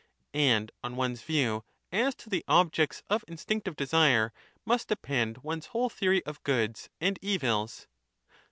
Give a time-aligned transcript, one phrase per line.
[0.33, 4.33] And on one's view as to the objects of instinctive desire
[4.65, 7.85] must depend one's whole theory of Goods and Evils.